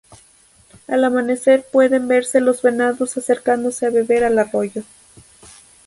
Al 0.87 1.03
amanecer 1.03 1.63
pueden 1.71 2.07
verse 2.07 2.39
los 2.41 2.63
venados 2.63 3.17
acercándose 3.19 3.85
a 3.85 3.91
beber 3.91 4.23
al 4.23 4.39
arroyo. 4.39 4.81